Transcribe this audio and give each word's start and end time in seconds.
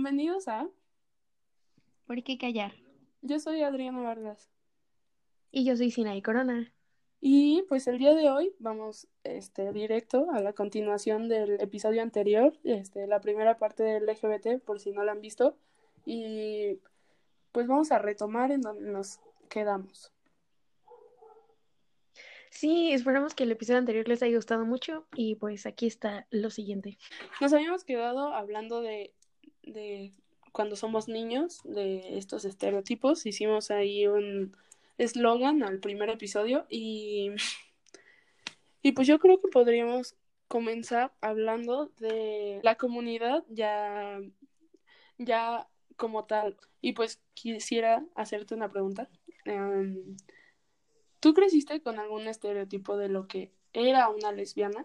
Bienvenidos 0.00 0.46
a 0.46 0.68
¿Por 2.06 2.22
qué 2.22 2.38
callar? 2.38 2.72
Yo 3.20 3.40
soy 3.40 3.62
Adriana 3.62 4.00
Vargas. 4.00 4.48
Y 5.50 5.64
yo 5.64 5.76
soy 5.76 5.90
Sinaí 5.90 6.22
Corona. 6.22 6.72
Y 7.20 7.64
pues 7.68 7.88
el 7.88 7.98
día 7.98 8.14
de 8.14 8.30
hoy 8.30 8.54
vamos 8.60 9.08
este, 9.24 9.72
directo 9.72 10.30
a 10.30 10.40
la 10.40 10.52
continuación 10.52 11.28
del 11.28 11.60
episodio 11.60 12.00
anterior, 12.00 12.56
este, 12.62 13.08
la 13.08 13.20
primera 13.20 13.58
parte 13.58 13.82
del 13.82 14.06
LGBT, 14.06 14.62
por 14.64 14.78
si 14.78 14.92
no 14.92 15.02
la 15.02 15.10
han 15.10 15.20
visto. 15.20 15.56
Y 16.06 16.78
pues 17.50 17.66
vamos 17.66 17.90
a 17.90 17.98
retomar 17.98 18.52
en 18.52 18.60
donde 18.60 18.88
nos 18.88 19.18
quedamos. 19.48 20.12
Sí, 22.50 22.92
esperamos 22.92 23.34
que 23.34 23.42
el 23.42 23.50
episodio 23.50 23.80
anterior 23.80 24.06
les 24.06 24.22
haya 24.22 24.36
gustado 24.36 24.64
mucho 24.64 25.08
y 25.16 25.34
pues 25.34 25.66
aquí 25.66 25.88
está 25.88 26.28
lo 26.30 26.50
siguiente. 26.50 26.98
Nos 27.40 27.52
habíamos 27.52 27.82
quedado 27.82 28.32
hablando 28.32 28.80
de, 28.80 29.12
de 29.72 30.12
cuando 30.52 30.76
somos 30.76 31.08
niños, 31.08 31.60
de 31.64 32.18
estos 32.18 32.44
estereotipos. 32.44 33.26
Hicimos 33.26 33.70
ahí 33.70 34.06
un 34.06 34.56
eslogan 34.98 35.62
al 35.62 35.78
primer 35.78 36.10
episodio 36.10 36.66
y, 36.68 37.30
y 38.82 38.92
pues 38.92 39.06
yo 39.06 39.18
creo 39.18 39.40
que 39.40 39.48
podríamos 39.48 40.16
comenzar 40.48 41.12
hablando 41.20 41.92
de 41.98 42.60
la 42.62 42.74
comunidad 42.76 43.44
ya, 43.48 44.20
ya 45.18 45.68
como 45.96 46.24
tal. 46.24 46.56
Y 46.80 46.92
pues 46.92 47.20
quisiera 47.34 48.04
hacerte 48.14 48.54
una 48.54 48.70
pregunta. 48.70 49.08
Em, 49.44 50.16
¿Tú 51.20 51.34
creciste 51.34 51.82
con 51.82 51.98
algún 51.98 52.28
estereotipo 52.28 52.96
de 52.96 53.08
lo 53.08 53.26
que 53.26 53.52
era 53.72 54.08
una 54.08 54.32
lesbiana? 54.32 54.84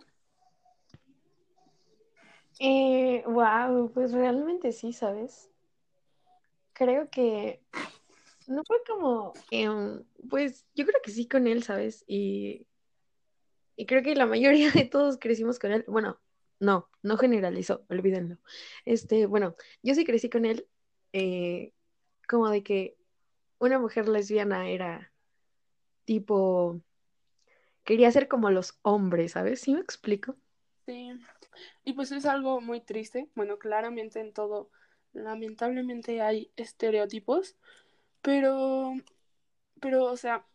Eh, 2.60 3.24
wow, 3.26 3.92
pues 3.94 4.14
realmente 4.14 4.72
sí, 4.72 4.94
¿sabes? 4.94 5.50
Creo 6.74 7.10
que 7.10 7.62
no 8.48 8.64
fue 8.66 8.78
como, 8.88 9.34
pues 10.30 10.66
yo 10.76 10.86
creo 10.86 11.02
que 11.04 11.12
sí 11.12 11.28
con 11.28 11.48
él, 11.48 11.64
¿sabes? 11.64 12.04
Y, 12.08 12.68
y 13.76 13.86
creo 13.86 14.04
que 14.04 14.16
la 14.16 14.26
mayoría 14.26 14.72
de 14.72 14.86
todos 14.86 15.18
crecimos 15.18 15.60
con 15.60 15.72
él. 15.72 15.86
Bueno, 15.88 16.20
no, 16.60 16.90
no 17.02 17.18
generalizó, 17.18 17.86
olvídenlo. 17.90 18.38
Este, 18.86 19.26
bueno, 19.26 19.56
yo 19.82 19.96
sí 19.96 20.06
crecí 20.06 20.30
con 20.30 20.46
él, 20.46 20.68
eh, 21.14 21.74
como 22.28 22.50
de 22.50 22.64
que 22.64 22.98
una 23.60 23.80
mujer 23.80 24.08
lesbiana 24.08 24.70
era 24.70 25.12
tipo, 26.06 26.82
quería 27.84 28.12
ser 28.12 28.28
como 28.28 28.50
los 28.50 28.80
hombres, 28.82 29.34
¿sabes? 29.34 29.62
¿Sí 29.62 29.74
me 29.74 29.80
explico? 29.82 30.36
Y 31.84 31.94
pues 31.94 32.12
es 32.12 32.26
algo 32.26 32.62
muy 32.62 32.82
triste. 32.82 33.30
Bueno, 33.36 33.58
claramente 33.58 34.20
en 34.20 34.34
todo, 34.34 34.70
lamentablemente 35.14 36.22
hay 36.22 36.52
estereotipos, 36.56 37.56
pero, 38.22 38.94
pero, 39.80 40.06
o 40.06 40.18
sea, 40.18 40.46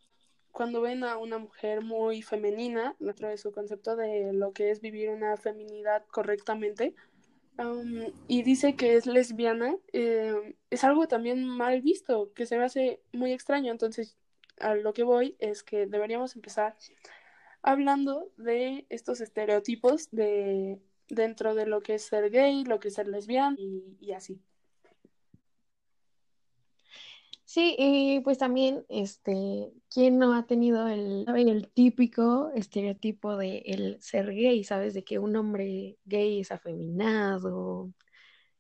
cuando 0.53 0.81
ven 0.81 1.05
a 1.05 1.19
una 1.19 1.39
mujer 1.39 1.83
muy 1.83 2.23
femenina, 2.23 2.97
dentro 2.99 3.29
de 3.29 3.39
su 3.39 3.53
concepto 3.53 3.97
de 3.97 4.33
lo 4.33 4.53
que 4.53 4.71
es 4.71 4.81
vivir 4.81 5.11
una 5.11 5.37
feminidad 5.37 6.05
correctamente, 6.07 6.95
y 8.29 8.43
dice 8.43 8.77
que 8.77 8.95
es 8.95 9.07
lesbiana, 9.07 9.77
eh, 9.93 10.57
es 10.71 10.85
algo 10.85 11.09
también 11.09 11.45
mal 11.45 11.81
visto, 11.81 12.33
que 12.33 12.47
se 12.47 12.57
me 12.57 12.65
hace 12.65 13.01
muy 13.13 13.33
extraño. 13.33 13.73
Entonces, 13.73 14.17
a 14.61 14.75
lo 14.75 14.93
que 14.93 15.03
voy 15.03 15.37
es 15.41 15.65
que 15.65 15.87
deberíamos 15.87 16.37
empezar 16.37 16.77
hablando 17.63 18.31
de 18.37 18.87
estos 18.91 19.21
estereotipos 19.21 20.09
de 20.13 20.79
dentro 21.09 21.55
de 21.55 21.67
lo 21.67 21.81
que 21.81 21.95
es 21.95 22.03
ser 22.03 22.31
gay, 22.31 22.65
lo 22.65 22.81
que 22.81 22.89
es 22.89 22.95
ser 22.95 23.09
lesbiana 23.09 23.57
y, 23.59 24.13
así. 24.13 24.41
Sí, 27.45 27.75
y 27.79 28.21
pues 28.21 28.37
también, 28.37 28.85
este, 28.91 29.73
¿quién 29.91 30.19
no 30.19 30.35
ha 30.35 30.47
tenido 30.47 30.87
el, 30.87 31.25
el 31.35 31.69
típico 31.69 32.51
estereotipo 32.55 33.37
de 33.37 33.63
el 33.65 34.01
ser 34.03 34.35
gay, 34.35 34.63
sabes? 34.65 34.93
De 34.93 35.03
que 35.03 35.19
un 35.19 35.35
hombre 35.35 35.97
gay 36.05 36.41
es 36.41 36.53
afeminado, 36.53 37.91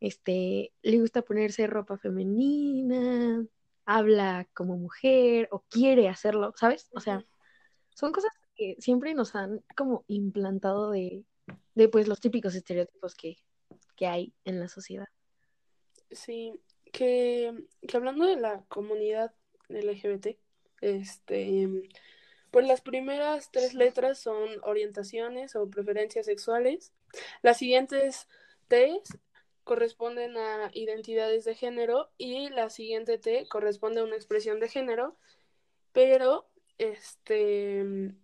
este, 0.00 0.72
le 0.82 1.00
gusta 1.00 1.22
ponerse 1.22 1.66
ropa 1.66 1.98
femenina, 1.98 3.44
habla 3.84 4.48
como 4.54 4.76
mujer 4.76 5.48
o 5.50 5.64
quiere 5.68 6.08
hacerlo, 6.08 6.52
¿sabes? 6.56 6.88
O 6.92 7.00
sea, 7.00 7.24
son 7.90 8.12
cosas 8.12 8.32
que 8.54 8.76
siempre 8.78 9.14
nos 9.14 9.34
han 9.34 9.64
como 9.76 10.04
implantado 10.08 10.90
de, 10.90 11.24
de 11.78 11.88
pues 11.88 12.08
los 12.08 12.18
típicos 12.18 12.56
estereotipos 12.56 13.14
que, 13.14 13.36
que 13.96 14.08
hay 14.08 14.34
en 14.44 14.58
la 14.58 14.66
sociedad. 14.66 15.06
Sí, 16.10 16.60
que, 16.92 17.54
que 17.86 17.96
hablando 17.96 18.26
de 18.26 18.34
la 18.34 18.64
comunidad 18.68 19.32
LGBT, 19.68 20.36
este, 20.80 21.68
pues 22.50 22.66
las 22.66 22.80
primeras 22.80 23.52
tres 23.52 23.74
letras 23.74 24.18
son 24.18 24.48
orientaciones 24.62 25.54
o 25.54 25.70
preferencias 25.70 26.26
sexuales. 26.26 26.92
Las 27.42 27.58
siguientes 27.58 28.26
T 28.66 29.00
corresponden 29.62 30.36
a 30.36 30.72
identidades 30.74 31.44
de 31.44 31.54
género 31.54 32.10
y 32.18 32.48
la 32.48 32.70
siguiente 32.70 33.18
T 33.18 33.46
corresponde 33.48 34.00
a 34.00 34.04
una 34.04 34.16
expresión 34.16 34.58
de 34.58 34.68
género, 34.68 35.16
pero 35.92 36.48
este 36.78 38.14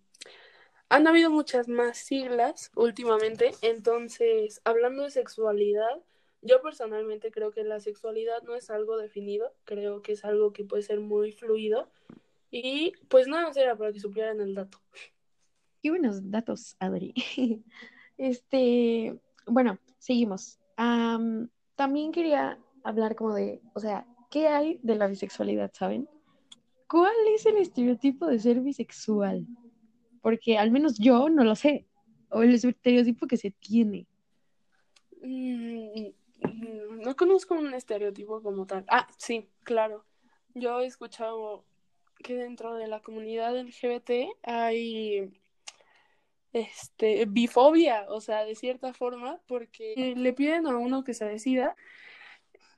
han 0.95 1.09
habido 1.09 1.29
muchas 1.29 1.67
más 1.67 1.99
siglas 1.99 2.71
últimamente, 2.77 3.51
entonces 3.63 4.61
hablando 4.63 5.03
de 5.03 5.11
sexualidad, 5.11 6.01
yo 6.41 6.63
personalmente 6.63 7.33
creo 7.33 7.51
que 7.51 7.65
la 7.65 7.81
sexualidad 7.81 8.43
no 8.45 8.55
es 8.55 8.71
algo 8.71 8.97
definido, 8.97 9.53
creo 9.65 10.03
que 10.03 10.13
es 10.13 10.25
algo 10.25 10.53
que 10.53 10.65
puede 10.65 10.85
ser 10.85 11.01
muy 11.01 11.33
fluido 11.33 11.91
y 12.53 12.93
pues 13.09 13.27
nada 13.27 13.49
más 13.49 13.57
era 13.57 13.75
para 13.77 13.93
que 13.93 13.99
supieran 13.99 14.41
el 14.41 14.55
dato. 14.55 14.79
Qué 15.83 15.91
buenos 15.91 16.31
datos, 16.31 16.77
Adri. 16.79 17.13
Este, 18.17 19.19
bueno, 19.49 19.77
seguimos 19.99 20.61
también 21.75 22.13
quería 22.13 22.57
hablar 22.85 23.17
como 23.17 23.35
de, 23.35 23.61
o 23.75 23.81
sea, 23.81 24.07
¿qué 24.31 24.47
hay 24.47 24.79
de 24.85 24.95
la 24.95 25.09
bisexualidad, 25.09 25.73
saben? 25.75 26.09
¿Cuál 26.89 27.17
es 27.35 27.45
el 27.47 27.57
estereotipo 27.57 28.27
de 28.27 28.39
ser 28.39 28.61
bisexual? 28.61 29.45
Porque 30.25 30.57
al 30.57 30.71
menos 30.71 30.97
yo 30.97 31.29
no 31.29 31.45
lo 31.45 31.55
sé. 31.55 31.85
O 32.31 32.43
el 32.43 32.55
estereotipo 32.55 33.27
que 33.27 33.37
se 33.37 33.51
tiene. 33.51 34.07
Mm, 35.21 37.03
no 37.03 37.15
conozco 37.15 37.53
un 37.53 37.75
estereotipo 37.75 38.43
como 38.43 38.67
tal. 38.67 38.87
Ah, 38.89 39.07
sí, 39.19 39.51
claro. 39.65 40.07
Yo 40.55 40.81
he 40.81 40.87
escuchado 40.87 41.67
que 42.23 42.37
dentro 42.37 42.75
de 42.75 42.87
la 42.87 43.03
comunidad 43.03 43.55
LGBT 43.55 44.35
hay 44.43 45.31
este, 46.55 47.27
bifobia, 47.27 48.07
o 48.09 48.23
sea, 48.23 48.47
de 48.47 48.55
cierta 48.55 48.95
forma, 48.95 49.43
porque 49.47 50.15
le 50.17 50.33
piden 50.33 50.67
a 50.67 50.79
uno 50.79 51.05
que 51.05 51.13
se 51.13 51.27
decida. 51.27 51.77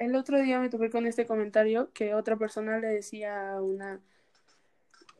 El 0.00 0.16
otro 0.16 0.40
día 0.40 0.58
me 0.58 0.68
topé 0.68 0.90
con 0.90 1.06
este 1.06 1.26
comentario 1.26 1.92
que 1.92 2.12
otra 2.12 2.36
persona 2.36 2.80
le 2.80 2.88
decía 2.88 3.52
a 3.52 3.62
una 3.62 4.02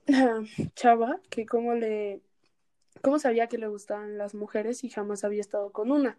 chava 0.75 1.21
que 1.31 1.47
cómo 1.47 1.75
le 1.75 2.23
cómo 3.03 3.19
sabía 3.19 3.47
que 3.49 3.59
le 3.59 3.69
gustaban 3.69 4.19
las 4.19 4.35
mujeres 4.35 4.85
y 4.85 4.91
jamás 4.91 5.25
había 5.25 5.41
estado 5.41 5.73
con 5.73 5.91
una. 5.91 6.19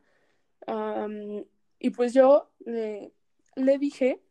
y 1.80 1.90
pues 1.92 2.14
yo 2.14 2.50
le, 2.59 3.12
le 3.56 3.78
dije 3.78 4.22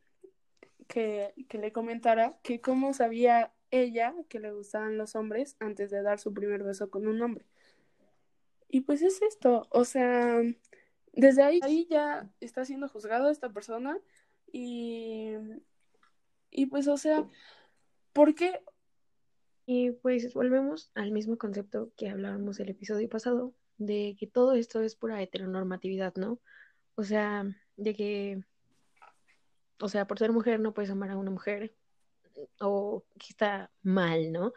que, 0.86 1.34
que, 1.48 1.58
le 1.58 1.72
comentara 1.72 2.38
que 2.42 2.60
cómo 2.60 2.92
sabía 2.92 3.52
ella 3.70 4.14
que 4.28 4.40
le 4.40 4.52
gustaban 4.52 4.96
los 4.98 5.16
hombres 5.16 5.56
antes 5.58 5.90
de 5.90 6.02
dar 6.02 6.18
su 6.18 6.32
primer 6.32 6.62
beso 6.62 6.90
con 6.90 7.06
un 7.06 7.20
hombre. 7.22 7.44
Y 8.68 8.82
pues 8.82 9.02
es 9.02 9.22
esto, 9.22 9.66
o 9.70 9.84
sea, 9.84 10.40
desde 11.12 11.42
ahí, 11.42 11.60
ahí 11.62 11.86
ya 11.88 12.28
está 12.40 12.64
siendo 12.64 12.88
juzgado 12.88 13.30
esta 13.30 13.50
persona 13.50 13.98
y, 14.52 15.32
y 16.50 16.66
pues, 16.66 16.88
o 16.88 16.96
sea, 16.96 17.28
¿por 18.12 18.34
qué? 18.34 18.62
Y 19.66 19.90
pues 19.90 20.32
volvemos 20.32 20.92
al 20.94 21.10
mismo 21.10 21.36
concepto 21.36 21.90
que 21.96 22.08
hablábamos 22.08 22.60
el 22.60 22.68
episodio 22.68 23.08
pasado, 23.08 23.52
de 23.78 24.16
que 24.18 24.28
todo 24.28 24.54
esto 24.54 24.80
es 24.80 24.94
pura 24.94 25.20
heteronormatividad, 25.20 26.14
¿no? 26.14 26.40
O 26.94 27.02
sea, 27.02 27.44
de 27.76 27.94
que, 27.94 28.44
o 29.80 29.88
sea, 29.88 30.06
por 30.06 30.20
ser 30.20 30.32
mujer 30.32 30.60
no 30.60 30.72
puedes 30.72 30.90
amar 30.90 31.10
a 31.10 31.16
una 31.16 31.32
mujer, 31.32 31.74
o 32.60 33.04
que 33.18 33.26
está 33.30 33.72
mal, 33.82 34.30
¿no? 34.30 34.52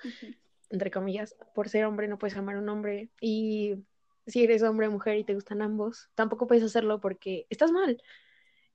Entre 0.70 0.92
comillas, 0.92 1.36
por 1.56 1.70
ser 1.70 1.86
hombre 1.86 2.08
no 2.08 2.20
puedes 2.20 2.38
amar 2.38 2.56
a 2.56 2.60
un 2.60 2.70
hombre, 2.70 3.10
y 3.20 3.84
si 4.28 4.44
eres 4.44 4.62
hombre 4.62 4.88
o 4.88 4.92
mujer 4.92 5.18
y 5.18 5.24
te 5.24 5.34
gustan 5.34 5.64
ambos, 5.64 6.10
tampoco 6.14 6.46
puedes 6.46 6.64
hacerlo 6.64 7.02
porque 7.02 7.48
estás 7.50 7.72
mal. 7.72 8.02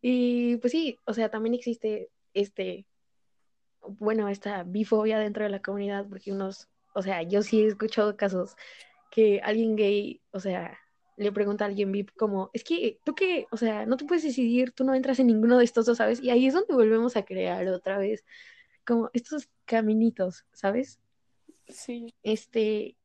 Y 0.02 0.56
pues 0.56 0.72
sí, 0.72 0.98
o 1.04 1.14
sea, 1.14 1.30
también 1.30 1.54
existe 1.54 2.10
este, 2.34 2.86
bueno, 3.88 4.28
esta 4.28 4.62
bifobia 4.62 5.18
dentro 5.18 5.44
de 5.44 5.50
la 5.50 5.62
comunidad, 5.62 6.06
porque 6.08 6.32
unos, 6.32 6.68
o 6.94 7.02
sea, 7.02 7.22
yo 7.22 7.42
sí 7.42 7.62
he 7.62 7.66
escuchado 7.66 8.16
casos 8.16 8.56
que 9.10 9.40
alguien 9.42 9.76
gay, 9.76 10.20
o 10.32 10.40
sea, 10.40 10.78
le 11.16 11.32
pregunta 11.32 11.64
a 11.64 11.68
alguien 11.68 11.92
VIP 11.92 12.10
como, 12.16 12.50
es 12.52 12.64
que 12.64 12.98
tú 13.04 13.14
qué, 13.14 13.46
o 13.50 13.56
sea, 13.56 13.86
no 13.86 13.96
te 13.96 14.04
puedes 14.04 14.24
decidir, 14.24 14.72
tú 14.72 14.84
no 14.84 14.94
entras 14.94 15.20
en 15.20 15.28
ninguno 15.28 15.58
de 15.58 15.64
estos 15.64 15.86
dos, 15.86 15.98
¿sabes? 15.98 16.20
Y 16.20 16.30
ahí 16.30 16.46
es 16.46 16.54
donde 16.54 16.74
volvemos 16.74 17.16
a 17.16 17.24
crear 17.24 17.66
otra 17.68 17.98
vez 17.98 18.24
como 18.84 19.10
estos 19.12 19.48
caminitos, 19.64 20.44
¿sabes? 20.52 21.00
Sí. 21.68 22.14
Este, 22.22 22.96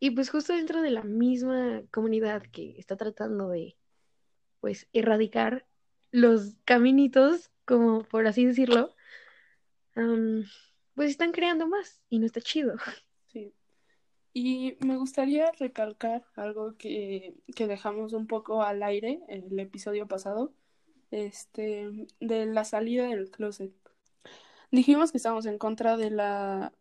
y 0.00 0.10
pues 0.10 0.30
justo 0.30 0.52
dentro 0.52 0.82
de 0.82 0.90
la 0.90 1.02
misma 1.02 1.82
comunidad 1.90 2.42
que 2.42 2.74
está 2.78 2.96
tratando 2.96 3.48
de, 3.48 3.76
pues, 4.60 4.88
erradicar 4.92 5.66
los 6.10 6.56
caminitos, 6.64 7.50
como 7.64 8.02
por 8.02 8.26
así 8.26 8.44
decirlo, 8.44 8.94
pues 9.94 11.10
están 11.10 11.32
creando 11.32 11.66
más 11.66 12.02
y 12.08 12.18
no 12.18 12.26
está 12.26 12.40
chido. 12.40 12.76
Sí. 13.32 13.52
Y 14.32 14.76
me 14.78 14.96
gustaría 14.96 15.50
recalcar 15.58 16.24
algo 16.36 16.76
que, 16.76 17.34
que 17.56 17.66
dejamos 17.66 18.12
un 18.12 18.28
poco 18.28 18.62
al 18.62 18.84
aire 18.84 19.20
en 19.26 19.46
el 19.50 19.58
episodio 19.58 20.06
pasado, 20.06 20.52
este, 21.10 22.06
de 22.20 22.46
la 22.46 22.64
salida 22.64 23.08
del 23.08 23.32
closet. 23.32 23.72
Dijimos 24.70 25.10
que 25.10 25.18
estamos 25.18 25.46
en 25.46 25.58
contra 25.58 25.96
de 25.96 26.10
la 26.10 26.72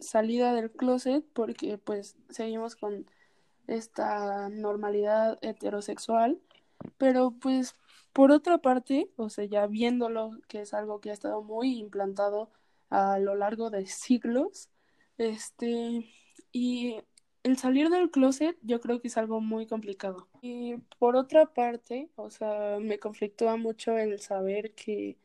salida 0.00 0.52
del 0.52 0.72
closet 0.72 1.24
porque 1.32 1.78
pues 1.78 2.16
seguimos 2.28 2.76
con 2.76 3.06
esta 3.66 4.48
normalidad 4.48 5.38
heterosexual, 5.42 6.38
pero 6.98 7.32
pues 7.32 7.74
por 8.14 8.30
otra 8.32 8.58
parte, 8.58 9.10
o 9.16 9.28
sea, 9.28 9.44
ya 9.44 9.66
viéndolo, 9.66 10.32
que 10.48 10.62
es 10.62 10.72
algo 10.72 11.00
que 11.00 11.10
ha 11.10 11.12
estado 11.12 11.42
muy 11.42 11.78
implantado 11.78 12.50
a 12.90 13.18
lo 13.18 13.34
largo 13.34 13.70
de 13.70 13.86
siglos, 13.86 14.70
este, 15.18 16.06
y 16.52 16.96
el 17.42 17.58
salir 17.58 17.90
del 17.90 18.10
closet 18.10 18.56
yo 18.62 18.80
creo 18.80 19.00
que 19.00 19.08
es 19.08 19.18
algo 19.18 19.40
muy 19.40 19.66
complicado. 19.66 20.28
Y 20.42 20.76
por 20.98 21.16
otra 21.16 21.52
parte, 21.52 22.10
o 22.16 22.30
sea, 22.30 22.78
me 22.80 22.98
conflictúa 22.98 23.56
mucho 23.56 23.98
el 23.98 24.20
saber 24.20 24.74
que 24.74 25.18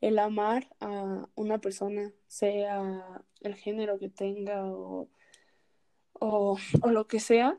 el 0.00 0.18
amar 0.18 0.68
a 0.80 1.28
una 1.34 1.58
persona, 1.60 2.12
sea 2.28 3.22
el 3.40 3.54
género 3.54 3.98
que 3.98 4.10
tenga 4.10 4.66
o, 4.66 5.08
o, 6.20 6.58
lo 6.90 7.06
que 7.06 7.20
sea, 7.20 7.58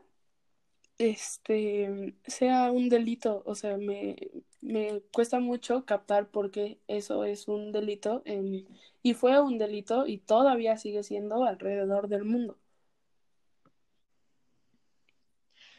este, 0.98 2.14
sea 2.26 2.70
un 2.72 2.88
delito. 2.88 3.42
O 3.46 3.54
sea, 3.54 3.76
me, 3.76 4.16
me 4.60 5.00
cuesta 5.12 5.40
mucho 5.40 5.84
captar 5.84 6.28
por 6.28 6.50
qué 6.50 6.78
eso 6.88 7.24
es 7.24 7.48
un 7.48 7.72
delito 7.72 8.22
en, 8.24 8.66
y 9.02 9.14
fue 9.14 9.40
un 9.40 9.58
delito 9.58 10.06
y 10.06 10.18
todavía 10.18 10.76
sigue 10.76 11.02
siendo 11.02 11.44
alrededor 11.44 12.08
del 12.08 12.24
mundo. 12.24 12.58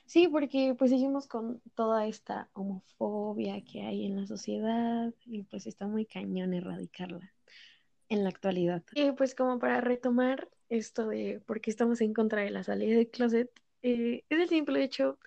Sí, 0.05 0.29
porque 0.29 0.73
pues 0.77 0.89
seguimos 0.89 1.27
con 1.27 1.61
toda 1.75 2.07
esta 2.07 2.49
homofobia 2.53 3.61
que 3.65 3.81
hay 3.81 4.05
en 4.05 4.15
la 4.15 4.25
sociedad 4.25 5.13
y 5.25 5.43
pues 5.43 5.67
está 5.67 5.85
muy 5.85 6.05
cañón 6.05 6.53
erradicarla 6.53 7.33
en 8.07 8.23
la 8.23 8.29
actualidad. 8.29 8.83
Y 8.93 9.11
pues 9.11 9.35
como 9.35 9.59
para 9.59 9.81
retomar 9.81 10.47
esto 10.69 11.09
de 11.09 11.41
por 11.45 11.59
qué 11.59 11.71
estamos 11.71 11.99
en 11.99 12.13
contra 12.13 12.41
de 12.41 12.51
la 12.51 12.63
salida 12.63 12.95
del 12.95 13.09
closet, 13.09 13.51
eh, 13.81 14.24
es 14.29 14.39
el 14.39 14.50
simple 14.50 14.83
hecho 14.83 15.19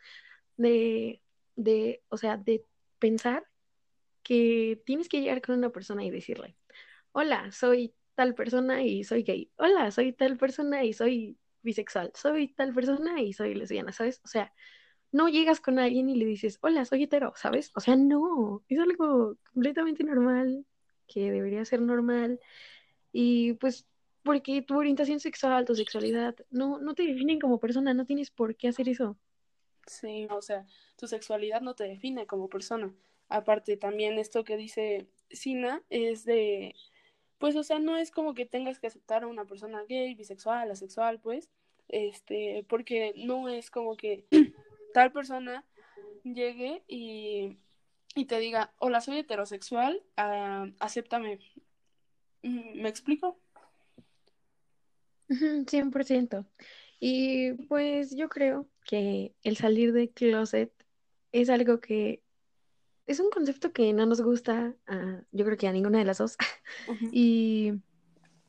de, 0.57 1.23
de, 1.57 2.03
o 2.09 2.17
sea, 2.17 2.37
de 2.37 2.65
pensar 2.99 3.47
que 4.23 4.83
tienes 4.87 5.09
que 5.09 5.21
llegar 5.21 5.41
con 5.43 5.57
una 5.59 5.71
persona 5.71 6.05
y 6.05 6.11
decirle, 6.11 6.57
hola, 7.13 7.51
soy 7.53 7.95
tal 8.15 8.35
persona 8.35 8.83
y 8.83 9.05
soy 9.05 9.23
gay, 9.23 9.51
hola, 9.57 9.91
soy 9.91 10.13
tal 10.13 10.37
persona 10.37 10.85
y 10.85 10.93
soy 10.93 11.39
bisexual, 11.63 12.13
soy 12.15 12.49
tal 12.55 12.75
persona 12.75 13.21
y 13.21 13.33
soy 13.33 13.55
lesbiana, 13.55 13.93
¿sabes? 13.93 14.21
O 14.25 14.29
sea, 14.29 14.53
no 15.13 15.29
llegas 15.29 15.61
con 15.61 15.79
alguien 15.79 16.09
y 16.09 16.17
le 16.17 16.27
dices, 16.27 16.59
hola, 16.63 16.85
soy 16.85 17.05
hetero, 17.05 17.33
¿sabes? 17.37 17.73
O 17.75 17.81
sea, 17.81 17.97
no, 17.97 18.65
es 18.69 18.79
algo 18.79 19.37
completamente 19.53 20.05
normal, 20.05 20.67
que 21.07 21.31
debería 21.31 21.65
ser 21.65 21.83
normal. 21.83 22.41
Y 23.13 23.55
pues, 23.55 23.89
porque 24.23 24.63
tu 24.63 24.79
orientación 24.79 25.21
sexual, 25.21 25.65
tu 25.65 25.75
sexualidad, 25.75 26.35
no, 26.51 26.79
no 26.79 26.95
te 26.95 27.05
definen 27.05 27.41
como 27.41 27.59
persona, 27.59 27.95
no 27.95 28.05
tienes 28.05 28.31
por 28.31 28.57
qué 28.57 28.69
hacer 28.69 28.89
eso. 28.89 29.17
Sí, 29.87 30.29
o 30.31 30.43
sea, 30.43 30.67
tu 30.97 31.07
sexualidad 31.07 31.61
no 31.61 31.75
te 31.75 31.85
define 31.85 32.27
como 32.27 32.49
persona. 32.49 32.95
Aparte, 33.29 33.77
también 33.77 34.19
esto 34.19 34.45
que 34.45 34.57
dice 34.57 35.09
Sina 35.31 35.83
es 35.89 36.25
de 36.25 36.75
pues, 37.41 37.57
o 37.57 37.63
sea, 37.63 37.79
no 37.79 37.97
es 37.97 38.11
como 38.11 38.35
que 38.35 38.45
tengas 38.45 38.79
que 38.79 38.87
aceptar 38.87 39.25
a 39.25 39.27
una 39.27 39.47
persona 39.47 39.83
gay, 39.89 40.15
bisexual, 40.15 40.71
asexual, 40.71 41.21
pues, 41.21 41.49
este, 41.89 42.67
porque 42.69 43.15
no 43.17 43.49
es 43.49 43.71
como 43.71 43.97
que 43.97 44.27
tal 44.95 45.11
persona 45.11 45.65
llegue 46.23 46.83
y, 46.87 47.57
y 48.15 48.27
te 48.27 48.39
diga, 48.39 48.75
hola, 48.79 49.01
soy 49.01 49.21
heterosexual, 49.21 50.03
uh, 50.19 50.71
acéptame. 50.81 51.39
Mm, 52.43 52.83
¿Me 52.83 52.91
explico? 52.91 53.39
100%. 55.31 56.47
Y 56.99 57.53
pues 57.69 58.15
yo 58.15 58.29
creo 58.29 58.69
que 58.85 59.35
el 59.43 59.57
salir 59.57 59.93
de 59.93 60.11
closet 60.11 60.73
es 61.33 61.49
algo 61.49 61.81
que 61.81 62.23
es 63.07 63.19
un 63.21 63.31
concepto 63.31 63.73
que 63.73 63.93
no 63.93 64.07
nos 64.07 64.21
gusta, 64.21 64.77
yo 65.33 65.45
creo 65.45 65.57
que 65.57 65.67
a 65.67 65.73
ninguna 65.73 65.99
de 65.99 66.05
las 66.05 66.19
dos. 66.19 66.37
y, 67.13 67.73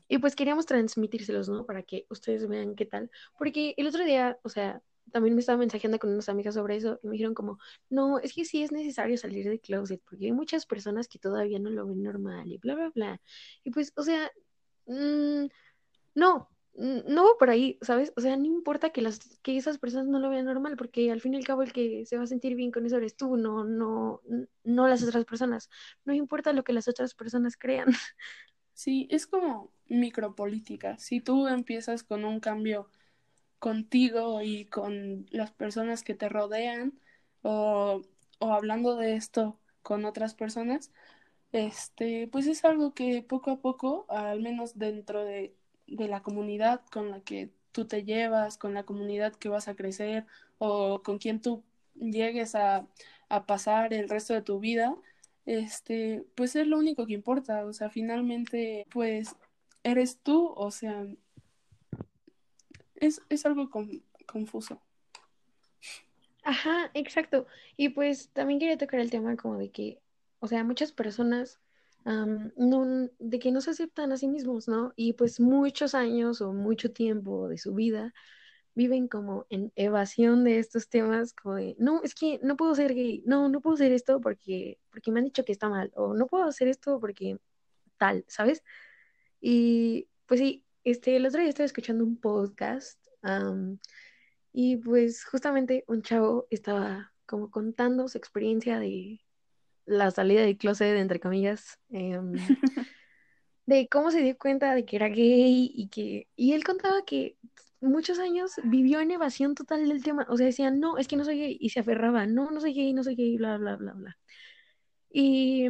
y 0.08 0.18
pues 0.18 0.36
queríamos 0.36 0.66
transmitírselos, 0.66 1.48
¿no? 1.48 1.66
Para 1.66 1.82
que 1.82 2.06
ustedes 2.10 2.46
vean 2.46 2.76
qué 2.76 2.86
tal. 2.86 3.10
Porque 3.38 3.74
el 3.76 3.86
otro 3.88 4.04
día, 4.04 4.38
o 4.42 4.48
sea, 4.48 4.80
también 5.10 5.34
me 5.34 5.40
estaba 5.40 5.58
mensajeando 5.58 5.98
con 5.98 6.10
unas 6.10 6.28
amigas 6.28 6.54
sobre 6.54 6.76
eso 6.76 7.00
y 7.02 7.08
me 7.08 7.12
dijeron 7.14 7.34
como, 7.34 7.58
no, 7.90 8.18
es 8.18 8.34
que 8.34 8.44
sí 8.44 8.62
es 8.62 8.70
necesario 8.70 9.16
salir 9.16 9.48
del 9.48 9.60
closet 9.60 10.00
porque 10.08 10.26
hay 10.26 10.32
muchas 10.32 10.64
personas 10.64 11.08
que 11.08 11.18
todavía 11.18 11.58
no 11.58 11.70
lo 11.70 11.86
ven 11.86 12.02
normal 12.02 12.50
y 12.50 12.58
bla, 12.58 12.74
bla, 12.74 12.90
bla. 12.94 13.20
Y 13.64 13.70
pues, 13.70 13.92
o 13.96 14.02
sea, 14.02 14.30
mmm, 14.86 15.46
no, 16.14 16.51
no 16.74 17.36
por 17.38 17.50
ahí, 17.50 17.78
¿sabes? 17.82 18.12
O 18.16 18.20
sea, 18.20 18.36
no 18.36 18.46
importa 18.46 18.90
que, 18.90 19.02
las, 19.02 19.18
que 19.42 19.56
esas 19.56 19.78
personas 19.78 20.06
no 20.08 20.18
lo 20.18 20.30
vean 20.30 20.46
normal, 20.46 20.76
porque 20.76 21.10
al 21.12 21.20
fin 21.20 21.34
y 21.34 21.36
al 21.36 21.44
cabo 21.44 21.62
el 21.62 21.72
que 21.72 22.06
se 22.06 22.16
va 22.16 22.24
a 22.24 22.26
sentir 22.26 22.54
bien 22.56 22.70
con 22.72 22.86
eso 22.86 22.96
eres 22.96 23.16
tú, 23.16 23.36
no, 23.36 23.64
no, 23.64 24.22
no 24.64 24.88
las 24.88 25.02
otras 25.02 25.24
personas. 25.24 25.68
No 26.04 26.14
importa 26.14 26.52
lo 26.52 26.64
que 26.64 26.72
las 26.72 26.88
otras 26.88 27.14
personas 27.14 27.56
crean. 27.56 27.88
Sí, 28.74 29.06
es 29.10 29.26
como 29.26 29.72
micropolítica. 29.88 30.98
Si 30.98 31.20
tú 31.20 31.46
empiezas 31.48 32.02
con 32.04 32.24
un 32.24 32.40
cambio 32.40 32.90
contigo 33.58 34.42
y 34.42 34.66
con 34.66 35.26
las 35.30 35.52
personas 35.52 36.04
que 36.04 36.14
te 36.14 36.28
rodean, 36.28 37.00
o, 37.42 38.02
o 38.40 38.52
hablando 38.54 38.96
de 38.96 39.14
esto 39.16 39.60
con 39.82 40.04
otras 40.04 40.34
personas, 40.34 40.92
este, 41.52 42.28
pues 42.28 42.46
es 42.48 42.64
algo 42.64 42.94
que 42.94 43.22
poco 43.22 43.50
a 43.52 43.60
poco, 43.60 44.06
al 44.10 44.40
menos 44.42 44.78
dentro 44.78 45.24
de 45.24 45.56
de 45.86 46.08
la 46.08 46.22
comunidad 46.22 46.82
con 46.90 47.10
la 47.10 47.20
que 47.20 47.50
tú 47.72 47.86
te 47.86 48.04
llevas, 48.04 48.58
con 48.58 48.74
la 48.74 48.84
comunidad 48.84 49.34
que 49.34 49.48
vas 49.48 49.68
a 49.68 49.74
crecer 49.74 50.26
o 50.58 51.02
con 51.02 51.18
quien 51.18 51.40
tú 51.40 51.62
llegues 51.94 52.54
a, 52.54 52.86
a 53.28 53.46
pasar 53.46 53.92
el 53.94 54.08
resto 54.08 54.34
de 54.34 54.42
tu 54.42 54.60
vida, 54.60 54.94
este, 55.46 56.24
pues 56.34 56.54
es 56.56 56.66
lo 56.66 56.78
único 56.78 57.06
que 57.06 57.14
importa, 57.14 57.64
o 57.64 57.72
sea, 57.72 57.90
finalmente, 57.90 58.86
pues 58.90 59.34
eres 59.82 60.18
tú, 60.18 60.52
o 60.56 60.70
sea, 60.70 61.06
es, 62.96 63.20
es 63.28 63.44
algo 63.46 63.68
confuso. 64.26 64.80
Ajá, 66.44 66.90
exacto. 66.94 67.46
Y 67.76 67.90
pues 67.90 68.30
también 68.32 68.58
quería 68.58 68.78
tocar 68.78 69.00
el 69.00 69.10
tema 69.10 69.36
como 69.36 69.58
de 69.58 69.70
que, 69.70 70.00
o 70.40 70.48
sea, 70.48 70.64
muchas 70.64 70.92
personas 70.92 71.60
de 72.04 73.38
que 73.38 73.52
no 73.52 73.60
se 73.60 73.70
aceptan 73.70 74.12
a 74.12 74.16
sí 74.16 74.28
mismos, 74.28 74.68
¿no? 74.68 74.92
Y 74.96 75.12
pues 75.14 75.40
muchos 75.40 75.94
años 75.94 76.40
o 76.40 76.52
mucho 76.52 76.92
tiempo 76.92 77.48
de 77.48 77.58
su 77.58 77.74
vida 77.74 78.12
viven 78.74 79.06
como 79.08 79.46
en 79.50 79.72
evasión 79.76 80.44
de 80.44 80.58
estos 80.58 80.88
temas, 80.88 81.34
como 81.34 81.56
de, 81.56 81.76
no, 81.78 82.02
es 82.02 82.14
que 82.14 82.40
no 82.42 82.56
puedo 82.56 82.74
ser 82.74 82.94
gay, 82.94 83.22
no, 83.26 83.48
no 83.48 83.60
puedo 83.60 83.74
hacer 83.74 83.92
esto 83.92 84.20
porque, 84.20 84.78
porque 84.90 85.12
me 85.12 85.20
han 85.20 85.26
dicho 85.26 85.44
que 85.44 85.52
está 85.52 85.68
mal, 85.68 85.92
o 85.94 86.14
no 86.14 86.26
puedo 86.26 86.44
hacer 86.44 86.68
esto 86.68 86.98
porque 86.98 87.38
tal, 87.98 88.24
¿sabes? 88.28 88.62
Y 89.40 90.08
pues 90.26 90.40
sí, 90.40 90.64
este, 90.84 91.16
el 91.16 91.26
otro 91.26 91.40
día 91.40 91.50
estaba 91.50 91.66
escuchando 91.66 92.04
un 92.04 92.16
podcast 92.18 92.98
y 94.52 94.76
pues 94.78 95.24
justamente 95.24 95.84
un 95.86 96.02
chavo 96.02 96.46
estaba 96.50 97.12
como 97.26 97.50
contando 97.50 98.08
su 98.08 98.18
experiencia 98.18 98.78
de 98.78 99.20
la 99.86 100.10
salida 100.10 100.42
del 100.42 100.56
closet, 100.56 100.96
entre 100.96 101.20
comillas, 101.20 101.78
em, 101.90 102.32
de 103.66 103.88
cómo 103.88 104.10
se 104.10 104.22
dio 104.22 104.36
cuenta 104.38 104.74
de 104.74 104.84
que 104.84 104.96
era 104.96 105.08
gay 105.08 105.70
y 105.74 105.88
que, 105.88 106.28
y 106.36 106.52
él 106.52 106.64
contaba 106.64 107.04
que 107.04 107.36
muchos 107.80 108.18
años 108.18 108.52
vivió 108.64 109.00
en 109.00 109.10
evasión 109.10 109.54
total 109.54 109.88
del 109.88 110.02
tema, 110.02 110.26
o 110.28 110.36
sea, 110.36 110.46
decía, 110.46 110.70
no, 110.70 110.98
es 110.98 111.08
que 111.08 111.16
no 111.16 111.24
soy 111.24 111.38
gay, 111.38 111.58
y 111.60 111.70
se 111.70 111.80
aferraba, 111.80 112.26
no, 112.26 112.50
no 112.50 112.60
soy 112.60 112.74
gay, 112.74 112.92
no 112.92 113.02
soy 113.02 113.16
gay, 113.16 113.36
bla, 113.36 113.58
bla, 113.58 113.76
bla, 113.76 113.92
bla. 113.92 114.18
Y, 115.10 115.68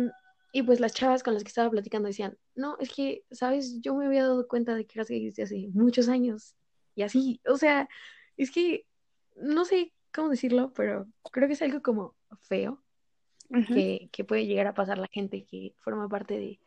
y 0.52 0.62
pues 0.62 0.80
las 0.80 0.94
chavas 0.94 1.22
con 1.22 1.34
las 1.34 1.42
que 1.42 1.48
estaba 1.48 1.70
platicando 1.70 2.08
decían, 2.08 2.38
no, 2.54 2.76
es 2.78 2.92
que, 2.92 3.24
sabes, 3.30 3.80
yo 3.80 3.94
me 3.94 4.06
había 4.06 4.22
dado 4.22 4.46
cuenta 4.46 4.74
de 4.74 4.86
que 4.86 4.98
eras 4.98 5.08
gay 5.08 5.24
desde 5.24 5.44
hace 5.44 5.68
muchos 5.72 6.08
años, 6.08 6.54
y 6.94 7.02
así, 7.02 7.40
o 7.46 7.56
sea, 7.56 7.88
es 8.36 8.50
que, 8.50 8.86
no 9.36 9.64
sé, 9.64 9.94
cómo 10.12 10.28
decirlo, 10.28 10.72
pero 10.74 11.06
creo 11.32 11.48
que 11.48 11.54
es 11.54 11.62
algo 11.62 11.82
como 11.82 12.14
feo 12.40 12.82
que, 13.68 14.08
que 14.12 14.24
puede 14.24 14.46
llegar 14.46 14.66
a 14.66 14.74
pasar 14.74 14.98
la 14.98 15.08
gente 15.08 15.44
que 15.44 15.74
forma 15.76 16.08
parte 16.08 16.38
de 16.38 16.60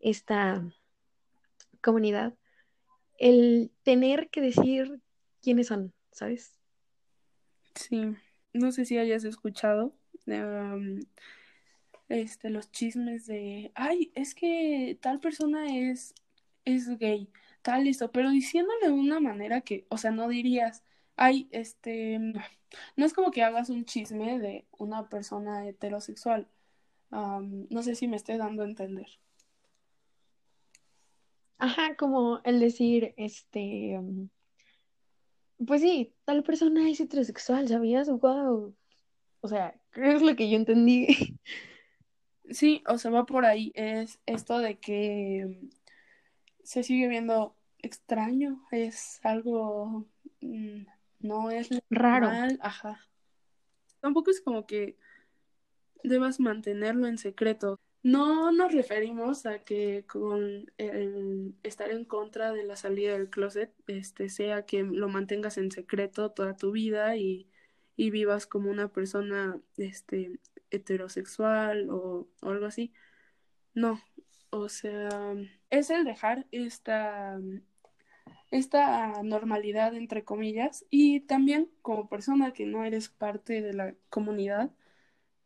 esta 0.00 0.62
comunidad, 1.82 2.34
el 3.18 3.70
tener 3.82 4.28
que 4.30 4.40
decir 4.40 5.00
quiénes 5.42 5.68
son, 5.68 5.92
¿sabes? 6.12 6.58
Sí, 7.74 8.14
no 8.52 8.72
sé 8.72 8.84
si 8.84 8.98
hayas 8.98 9.24
escuchado 9.24 9.94
um, 10.26 11.00
este, 12.08 12.50
los 12.50 12.70
chismes 12.70 13.26
de, 13.26 13.72
ay, 13.74 14.12
es 14.14 14.34
que 14.34 14.98
tal 15.00 15.20
persona 15.20 15.78
es, 15.78 16.14
es 16.64 16.98
gay, 16.98 17.28
tal 17.62 17.84
listo, 17.84 18.10
pero 18.12 18.30
diciéndole 18.30 18.86
de 18.86 18.92
una 18.92 19.20
manera 19.20 19.60
que, 19.60 19.86
o 19.88 19.98
sea, 19.98 20.10
no 20.10 20.28
dirías, 20.28 20.82
ay, 21.18 21.48
este, 21.52 22.18
no 22.96 23.06
es 23.06 23.12
como 23.12 23.30
que 23.30 23.42
hagas 23.42 23.70
un 23.70 23.84
chisme 23.84 24.38
de 24.38 24.66
una 24.78 25.08
persona 25.08 25.66
heterosexual. 25.66 26.48
Um, 27.10 27.66
no 27.70 27.82
sé 27.82 27.94
si 27.94 28.08
me 28.08 28.16
estoy 28.16 28.36
dando 28.38 28.62
a 28.62 28.66
entender. 28.66 29.06
Ajá, 31.58 31.96
como 31.96 32.40
el 32.44 32.60
decir, 32.60 33.14
este, 33.16 33.98
um, 33.98 34.28
pues 35.66 35.82
sí, 35.82 36.14
tal 36.24 36.42
persona 36.42 36.88
es 36.88 37.00
heterosexual, 37.00 37.68
¿sabías? 37.68 38.08
Wow. 38.08 38.74
O 39.40 39.48
sea, 39.48 39.78
creo 39.90 40.16
es 40.16 40.22
lo 40.22 40.36
que 40.36 40.48
yo 40.50 40.56
entendí. 40.56 41.08
Sí, 42.50 42.82
o 42.86 42.96
sea, 42.96 43.10
va 43.10 43.26
por 43.26 43.44
ahí. 43.44 43.72
Es 43.74 44.20
esto 44.24 44.58
de 44.58 44.78
que 44.78 45.70
se 46.62 46.82
sigue 46.82 47.06
viendo 47.08 47.54
extraño, 47.78 48.62
es 48.70 49.20
algo, 49.22 50.06
mm, 50.40 50.86
no 51.20 51.50
es 51.50 51.68
raro. 51.90 52.28
Ajá. 52.60 53.00
Tampoco 54.00 54.30
es 54.30 54.40
como 54.40 54.66
que 54.66 54.96
debas 56.02 56.40
mantenerlo 56.40 57.06
en 57.06 57.18
secreto. 57.18 57.80
No 58.02 58.52
nos 58.52 58.72
referimos 58.72 59.44
a 59.44 59.58
que 59.64 60.04
con 60.06 60.70
el 60.78 61.54
estar 61.62 61.90
en 61.90 62.04
contra 62.04 62.52
de 62.52 62.64
la 62.64 62.76
salida 62.76 63.12
del 63.12 63.28
closet, 63.28 63.74
este, 63.88 64.28
sea 64.28 64.64
que 64.64 64.84
lo 64.84 65.08
mantengas 65.08 65.58
en 65.58 65.72
secreto 65.72 66.30
toda 66.30 66.56
tu 66.56 66.70
vida 66.70 67.16
y, 67.16 67.50
y 67.96 68.10
vivas 68.10 68.46
como 68.46 68.70
una 68.70 68.88
persona 68.88 69.60
este, 69.76 70.38
heterosexual 70.70 71.90
o, 71.90 72.28
o 72.40 72.48
algo 72.48 72.66
así. 72.66 72.92
No, 73.74 74.00
o 74.50 74.68
sea, 74.68 75.34
es 75.70 75.90
el 75.90 76.04
dejar 76.04 76.46
esta, 76.52 77.38
esta 78.50 79.22
normalidad, 79.22 79.94
entre 79.94 80.24
comillas, 80.24 80.84
y 80.90 81.20
también 81.20 81.70
como 81.82 82.08
persona 82.08 82.52
que 82.52 82.66
no 82.66 82.84
eres 82.84 83.08
parte 83.08 83.62
de 83.62 83.74
la 83.74 83.94
comunidad, 84.10 84.70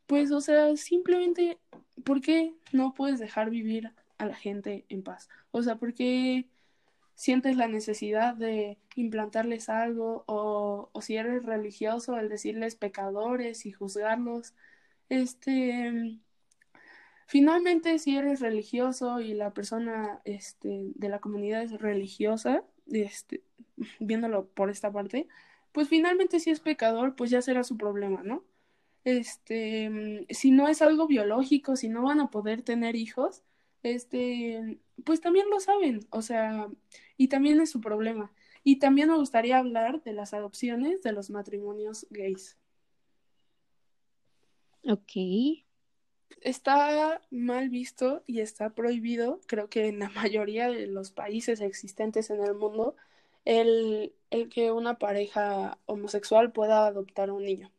pues, 0.07 0.31
o 0.31 0.41
sea, 0.41 0.75
simplemente, 0.77 1.59
¿por 2.03 2.21
qué 2.21 2.53
no 2.71 2.93
puedes 2.93 3.19
dejar 3.19 3.49
vivir 3.49 3.91
a 4.17 4.25
la 4.25 4.35
gente 4.35 4.85
en 4.89 5.03
paz? 5.03 5.29
O 5.51 5.63
sea, 5.63 5.75
¿por 5.77 5.93
qué 5.93 6.47
sientes 7.15 7.57
la 7.57 7.67
necesidad 7.67 8.35
de 8.35 8.77
implantarles 8.95 9.69
algo 9.69 10.23
o, 10.27 10.89
o 10.93 11.01
si 11.01 11.17
eres 11.17 11.43
religioso, 11.45 12.17
el 12.17 12.29
decirles 12.29 12.75
pecadores 12.75 13.65
y 13.65 13.71
juzgarlos? 13.71 14.53
Este, 15.09 16.19
finalmente, 17.27 17.99
si 17.99 18.17
eres 18.17 18.39
religioso 18.41 19.19
y 19.21 19.33
la 19.33 19.53
persona 19.53 20.21
este, 20.25 20.91
de 20.95 21.09
la 21.09 21.19
comunidad 21.19 21.63
es 21.63 21.73
religiosa, 21.81 22.63
este, 22.91 23.43
viéndolo 23.99 24.47
por 24.47 24.69
esta 24.69 24.91
parte, 24.91 25.27
pues 25.71 25.89
finalmente 25.89 26.39
si 26.39 26.51
es 26.51 26.59
pecador, 26.59 27.15
pues 27.15 27.31
ya 27.31 27.41
será 27.41 27.63
su 27.63 27.77
problema, 27.77 28.23
¿no? 28.23 28.43
este, 29.03 30.25
si 30.29 30.51
no 30.51 30.67
es 30.67 30.81
algo 30.81 31.07
biológico, 31.07 31.75
si 31.75 31.89
no 31.89 32.03
van 32.03 32.19
a 32.19 32.29
poder 32.29 32.61
tener 32.61 32.95
hijos, 32.95 33.43
este, 33.83 34.79
pues 35.03 35.21
también 35.21 35.49
lo 35.49 35.59
saben, 35.59 36.07
o 36.09 36.21
sea, 36.21 36.69
y 37.17 37.27
también 37.27 37.59
es 37.61 37.69
su 37.71 37.81
problema. 37.81 38.31
Y 38.63 38.79
también 38.79 39.09
me 39.09 39.17
gustaría 39.17 39.57
hablar 39.57 40.01
de 40.03 40.13
las 40.13 40.33
adopciones 40.33 41.03
de 41.03 41.11
los 41.11 41.29
matrimonios 41.29 42.07
gays. 42.09 42.57
Ok. 44.85 45.62
Está 46.41 47.21
mal 47.31 47.69
visto 47.69 48.23
y 48.27 48.41
está 48.41 48.71
prohibido, 48.71 49.39
creo 49.47 49.69
que 49.69 49.87
en 49.87 49.99
la 49.99 50.09
mayoría 50.09 50.69
de 50.69 50.87
los 50.87 51.11
países 51.11 51.61
existentes 51.61 52.29
en 52.29 52.43
el 52.43 52.55
mundo, 52.55 52.95
el, 53.45 54.13
que 54.51 54.71
una 54.71 54.97
pareja 54.99 55.77
homosexual 55.85 56.51
pueda 56.51 56.87
adoptar 56.87 57.29
a 57.29 57.33
un 57.33 57.43
niño. 57.43 57.71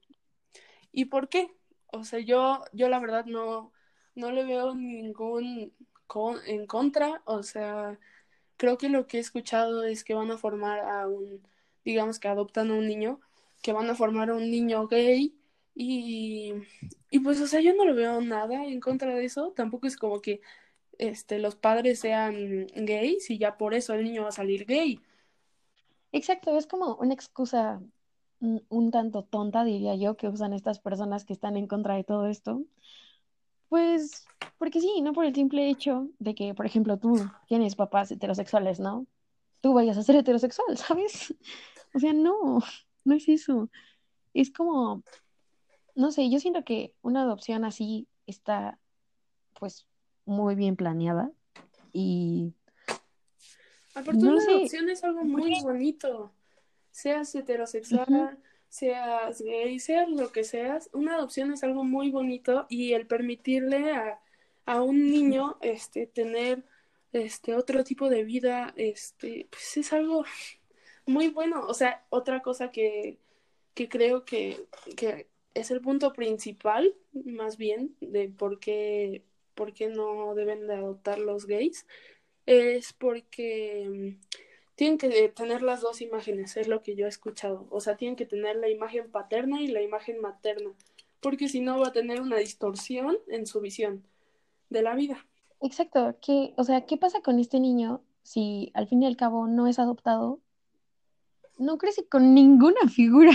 ¿Y 0.92 1.06
por 1.06 1.28
qué? 1.28 1.54
O 1.92 2.04
sea, 2.04 2.20
yo, 2.20 2.64
yo 2.72 2.88
la 2.88 3.00
verdad 3.00 3.24
no, 3.26 3.72
no 4.14 4.30
le 4.30 4.44
veo 4.44 4.74
ningún 4.74 5.72
en 6.46 6.66
contra. 6.66 7.22
O 7.24 7.42
sea, 7.42 7.98
creo 8.56 8.78
que 8.78 8.88
lo 8.88 9.06
que 9.06 9.18
he 9.18 9.20
escuchado 9.20 9.84
es 9.84 10.04
que 10.04 10.14
van 10.14 10.30
a 10.30 10.38
formar 10.38 10.80
a 10.80 11.08
un, 11.08 11.42
digamos 11.84 12.18
que 12.18 12.28
adoptan 12.28 12.70
a 12.70 12.74
un 12.74 12.86
niño, 12.86 13.20
que 13.62 13.72
van 13.72 13.90
a 13.90 13.94
formar 13.94 14.30
a 14.30 14.34
un 14.34 14.50
niño 14.50 14.86
gay. 14.88 15.34
Y, 15.74 16.52
y 17.10 17.18
pues, 17.20 17.40
o 17.40 17.46
sea, 17.46 17.60
yo 17.60 17.74
no 17.74 17.84
le 17.84 17.92
veo 17.92 18.20
nada 18.20 18.64
en 18.64 18.80
contra 18.80 19.14
de 19.14 19.24
eso. 19.24 19.52
Tampoco 19.52 19.86
es 19.86 19.96
como 19.96 20.20
que 20.20 20.40
este, 20.98 21.38
los 21.38 21.56
padres 21.56 22.00
sean 22.00 22.66
gays 22.74 23.30
y 23.30 23.38
ya 23.38 23.56
por 23.56 23.74
eso 23.74 23.94
el 23.94 24.04
niño 24.04 24.22
va 24.22 24.28
a 24.28 24.32
salir 24.32 24.66
gay. 24.66 25.00
Exacto, 26.12 26.56
es 26.56 26.66
como 26.66 26.94
una 26.96 27.14
excusa 27.14 27.80
un 28.68 28.90
tanto 28.90 29.24
tonta, 29.24 29.64
diría 29.64 29.96
yo, 29.96 30.16
que 30.16 30.28
usan 30.28 30.52
estas 30.52 30.78
personas 30.78 31.24
que 31.24 31.32
están 31.32 31.56
en 31.56 31.66
contra 31.66 31.94
de 31.94 32.04
todo 32.04 32.26
esto. 32.26 32.62
Pues, 33.68 34.26
porque 34.58 34.80
sí, 34.80 35.00
no 35.02 35.12
por 35.12 35.24
el 35.24 35.34
simple 35.34 35.68
hecho 35.68 36.08
de 36.18 36.34
que, 36.34 36.54
por 36.54 36.66
ejemplo, 36.66 36.98
tú 36.98 37.14
tienes 37.48 37.74
papás 37.74 38.10
heterosexuales, 38.10 38.80
¿no? 38.80 39.06
Tú 39.60 39.72
vayas 39.74 39.96
a 39.96 40.02
ser 40.02 40.16
heterosexual, 40.16 40.76
¿sabes? 40.76 41.34
O 41.94 41.98
sea, 41.98 42.12
no, 42.12 42.60
no 43.04 43.14
es 43.14 43.28
eso. 43.28 43.70
Es 44.34 44.52
como, 44.52 45.02
no 45.94 46.12
sé, 46.12 46.30
yo 46.30 46.40
siento 46.40 46.64
que 46.64 46.94
una 47.02 47.22
adopción 47.22 47.64
así 47.64 48.08
está, 48.26 48.78
pues, 49.58 49.86
muy 50.24 50.54
bien 50.54 50.76
planeada 50.76 51.30
y... 51.92 52.52
Aparte, 53.94 54.26
una 54.26 54.42
adopción 54.42 54.90
es 54.90 55.04
algo 55.04 55.22
muy 55.22 55.60
bonito 55.62 56.32
seas 56.94 57.34
heterosexual, 57.34 58.38
seas 58.68 59.42
gay, 59.42 59.80
seas 59.80 60.08
lo 60.08 60.30
que 60.30 60.44
seas, 60.44 60.88
una 60.92 61.16
adopción 61.16 61.52
es 61.52 61.64
algo 61.64 61.82
muy 61.82 62.12
bonito 62.12 62.66
y 62.68 62.92
el 62.92 63.08
permitirle 63.08 63.90
a, 63.90 64.20
a 64.64 64.80
un 64.80 65.10
niño 65.10 65.58
este, 65.60 66.06
tener 66.06 66.64
este, 67.12 67.56
otro 67.56 67.82
tipo 67.82 68.08
de 68.08 68.22
vida, 68.22 68.72
este, 68.76 69.48
pues 69.50 69.76
es 69.76 69.92
algo 69.92 70.24
muy 71.04 71.30
bueno. 71.30 71.66
O 71.66 71.74
sea, 71.74 72.06
otra 72.10 72.42
cosa 72.42 72.70
que, 72.70 73.18
que 73.74 73.88
creo 73.88 74.24
que, 74.24 74.64
que 74.96 75.26
es 75.54 75.70
el 75.70 75.80
punto 75.80 76.12
principal, 76.12 76.94
más 77.12 77.56
bien, 77.56 77.96
de 78.00 78.28
por 78.28 78.58
qué, 78.58 79.24
por 79.54 79.72
qué 79.72 79.88
no 79.88 80.34
deben 80.34 80.66
de 80.66 80.74
adoptar 80.74 81.18
los 81.18 81.46
gays, 81.46 81.86
es 82.46 82.92
porque 82.92 84.16
tienen 84.74 84.98
que 84.98 85.28
tener 85.28 85.62
las 85.62 85.80
dos 85.80 86.00
imágenes, 86.00 86.56
es 86.56 86.68
lo 86.68 86.82
que 86.82 86.96
yo 86.96 87.06
he 87.06 87.08
escuchado. 87.08 87.66
O 87.70 87.80
sea, 87.80 87.96
tienen 87.96 88.16
que 88.16 88.26
tener 88.26 88.56
la 88.56 88.68
imagen 88.68 89.10
paterna 89.10 89.60
y 89.60 89.68
la 89.68 89.82
imagen 89.82 90.20
materna, 90.20 90.70
porque 91.20 91.48
si 91.48 91.60
no 91.60 91.78
va 91.78 91.88
a 91.88 91.92
tener 91.92 92.20
una 92.20 92.36
distorsión 92.36 93.16
en 93.28 93.46
su 93.46 93.60
visión 93.60 94.04
de 94.70 94.82
la 94.82 94.94
vida. 94.94 95.24
Exacto, 95.60 96.16
¿Qué, 96.20 96.52
o 96.56 96.64
sea, 96.64 96.84
¿qué 96.84 96.96
pasa 96.96 97.22
con 97.22 97.38
este 97.38 97.60
niño 97.60 98.02
si 98.22 98.70
al 98.74 98.88
fin 98.88 99.02
y 99.02 99.06
al 99.06 99.16
cabo 99.16 99.46
no 99.46 99.66
es 99.66 99.78
adoptado? 99.78 100.40
No 101.58 101.78
crece 101.78 102.06
con 102.06 102.34
ninguna 102.34 102.80
figura 102.88 103.32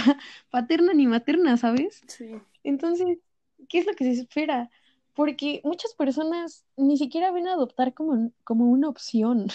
paterna 0.49 0.93
ni 0.93 1.07
materna, 1.07 1.57
¿sabes? 1.57 2.01
Sí. 2.07 2.41
Entonces, 2.63 3.19
¿qué 3.67 3.79
es 3.79 3.85
lo 3.85 3.93
que 3.93 4.05
se 4.05 4.21
espera? 4.21 4.69
Porque 5.13 5.61
muchas 5.63 5.93
personas 5.93 6.65
ni 6.77 6.97
siquiera 6.97 7.31
ven 7.31 7.47
a 7.47 7.53
adoptar 7.53 7.93
como, 7.93 8.31
como 8.43 8.65
una 8.65 8.89
opción. 8.89 9.47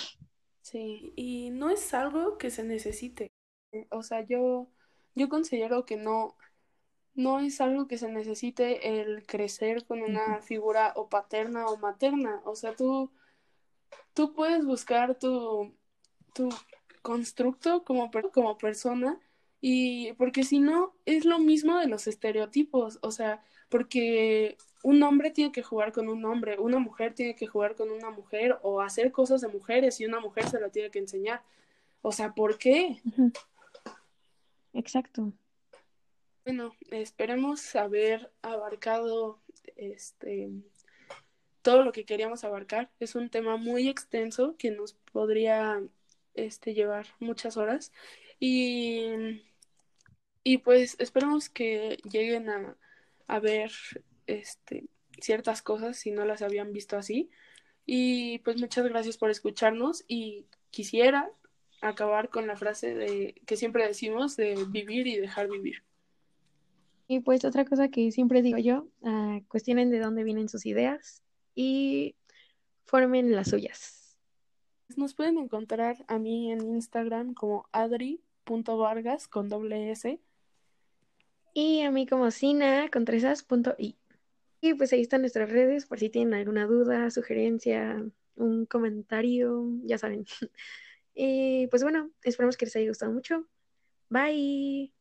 Sí, 0.63 1.13
y 1.17 1.51
no 1.51 1.71
es 1.71 1.93
algo 1.95 2.39
que 2.39 2.51
se 2.51 2.65
necesite. 2.65 3.31
O 3.91 4.03
sea, 4.03 4.23
yo, 4.23 4.69
yo 5.15 5.29
considero 5.29 5.85
que 5.85 5.97
no, 5.97 6.37
no 7.15 7.39
es 7.41 7.61
algo 7.61 7.87
que 7.87 7.99
se 7.99 8.11
necesite 8.11 9.01
el 9.03 9.27
crecer 9.27 9.85
con 9.87 10.03
una 10.03 10.41
figura 10.43 10.93
o 10.97 11.09
paterna 11.09 11.67
o 11.67 11.77
materna. 11.77 12.41
O 12.45 12.57
sea, 12.57 12.75
tú, 12.75 13.11
tú 14.15 14.33
puedes 14.35 14.65
buscar 14.65 15.19
tu, 15.19 15.75
tu 16.35 16.49
constructo 17.05 17.85
como, 17.85 18.11
como 18.33 18.57
persona 18.57 19.21
y 19.61 20.15
porque 20.15 20.43
si 20.43 20.59
no, 20.59 20.95
es 21.05 21.27
lo 21.27 21.39
mismo 21.39 21.79
de 21.79 21.87
los 21.87 22.07
estereotipos. 22.07 22.99
O 23.03 23.11
sea, 23.11 23.43
porque 23.69 24.57
un 24.83 25.03
hombre 25.03 25.31
tiene 25.31 25.53
que 25.53 25.63
jugar 25.63 25.93
con 25.93 26.09
un 26.09 26.25
hombre, 26.25 26.59
una 26.59 26.79
mujer 26.79 27.15
tiene 27.15 27.35
que 27.35 27.47
jugar 27.47 27.75
con 27.75 27.91
una 27.91 28.09
mujer 28.09 28.59
o 28.63 28.81
hacer 28.81 29.13
cosas 29.13 29.43
de 29.43 29.49
mujeres 29.49 30.01
y 30.01 30.07
una 30.07 30.19
mujer 30.19 30.49
se 30.49 30.59
lo 30.59 30.71
tiene 30.71 30.91
que 30.91 30.99
enseñar. 30.99 31.43
O 32.01 32.11
sea, 32.11 32.33
¿por 32.33 32.57
qué? 32.57 33.03
Exacto. 34.73 35.31
Bueno, 36.47 36.75
esperemos 36.91 37.77
haber 37.77 38.33
abarcado 38.41 39.41
este 39.77 40.51
todo 41.61 41.83
lo 41.83 41.93
que 41.93 42.07
queríamos 42.07 42.45
abarcar. 42.45 42.91
Es 42.99 43.15
un 43.15 43.29
tema 43.29 43.59
muy 43.59 43.89
extenso 43.89 44.55
que 44.57 44.71
nos 44.71 44.95
podría 45.13 45.83
este, 46.35 46.75
llevar 46.75 47.07
muchas 47.21 47.57
horas. 47.57 47.93
Y, 48.41 49.43
y 50.43 50.59
pues 50.59 50.97
esperamos 50.99 51.49
que 51.49 51.99
lleguen 52.11 52.51
a, 52.51 52.77
a 53.27 53.41
ver 53.41 53.73
este, 54.27 54.87
ciertas 55.21 55.63
cosas 55.63 55.97
si 55.97 56.11
no 56.11 56.25
las 56.25 56.43
habían 56.43 56.73
visto 56.73 56.97
así. 56.97 57.31
Y 57.87 58.39
pues 58.41 58.61
muchas 58.61 58.87
gracias 58.87 59.19
por 59.19 59.31
escucharnos 59.31 60.05
y 60.09 60.47
quisiera 60.71 61.31
acabar 61.81 62.31
con 62.31 62.47
la 62.47 62.57
frase 62.57 62.95
de 62.95 63.35
que 63.47 63.57
siempre 63.57 63.87
decimos 63.87 64.37
de 64.37 64.65
vivir 64.69 65.07
y 65.07 65.17
dejar 65.17 65.49
vivir. 65.49 65.83
Y 67.07 67.21
pues 67.21 67.45
otra 67.45 67.67
cosa 67.67 67.89
que 67.89 68.11
siempre 68.11 68.41
digo 68.41 68.59
yo, 68.59 68.89
uh, 69.01 69.43
cuestionen 69.49 69.91
de 69.91 69.99
dónde 69.99 70.25
vienen 70.25 70.49
sus 70.49 70.65
ideas 70.65 71.23
y 71.55 72.17
formen 72.87 73.33
las 73.33 73.51
suyas. 73.51 74.04
Nos 74.97 75.15
pueden 75.15 75.39
encontrar 75.39 76.05
a 76.09 76.19
mí 76.19 76.53
en 76.53 76.61
Instagram 76.61 77.35
como 77.35 77.67
adri.vargas 77.73 79.29
con 79.29 79.49
doble 79.49 79.91
S. 79.91 80.21
Y 81.55 81.83
a 81.83 81.91
mí 81.91 82.07
como 82.07 82.31
sina 82.31 82.89
con 82.91 83.05
tres 83.05 83.25
as.i. 83.25 83.97
Y 84.61 84.75
pues 84.75 84.93
ahí 84.93 85.03
están 85.03 85.21
nuestras 85.21 85.51
redes 85.51 85.87
por 85.87 85.99
si 85.99 86.09
tienen 86.09 86.35
alguna 86.35 86.67
duda, 86.67 87.11
sugerencia, 87.11 88.03
un 88.37 88.67
comentario, 88.67 89.67
ya 89.85 89.99
saben. 89.99 90.25
y 91.15 91.67
pues 91.69 91.83
bueno, 91.83 92.11
esperamos 92.23 92.57
que 92.57 92.67
les 92.67 92.77
haya 92.77 92.89
gustado 92.89 93.13
mucho. 93.13 93.47
Bye. 94.09 94.94